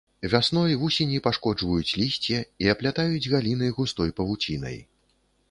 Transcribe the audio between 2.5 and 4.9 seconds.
і аплятаюць галіны густой павуцінай.